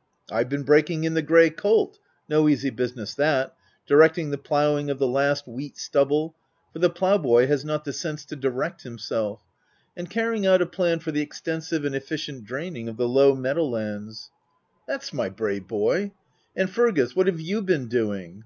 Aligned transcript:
*" 0.00 0.16
Pve 0.32 0.48
been 0.48 0.62
breaking 0.62 1.04
in 1.04 1.12
the 1.12 1.20
grey 1.20 1.50
colt— 1.50 1.98
no 2.26 2.48
easy 2.48 2.70
business 2.70 3.14
that— 3.16 3.54
directing 3.86 4.30
the 4.30 4.38
ploughing 4.38 4.88
of 4.88 4.98
the 4.98 5.06
last 5.06 5.46
wheat 5.46 5.76
stubble— 5.76 6.34
for 6.72 6.78
the 6.78 6.88
ploughboy 6.88 7.46
has 7.48 7.66
not 7.66 7.84
the 7.84 7.92
sense 7.92 8.24
to 8.24 8.34
direct 8.34 8.82
himself 8.84 9.42
—and 9.94 10.08
carrying 10.08 10.40
b 10.40 10.46
3 10.46 10.52
10 10.52 10.52
THE 10.52 10.56
TENANT 10.58 10.62
out 10.62 10.66
a 10.74 10.74
plan 10.74 10.98
for 11.00 11.12
the 11.12 11.20
extensive 11.20 11.84
and 11.84 11.94
efficient 11.94 12.44
drain 12.46 12.76
ing 12.78 12.88
of 12.88 12.96
the 12.96 13.06
low 13.06 13.34
meadow 13.36 13.66
lands.'*" 13.66 14.30
That's 14.88 15.12
my 15.12 15.28
brave 15.28 15.68
boy!— 15.68 16.12
and 16.56 16.70
Fergus— 16.70 17.14
what 17.14 17.26
have 17.26 17.42
you 17.42 17.60
been 17.60 17.86
doing 17.88 18.44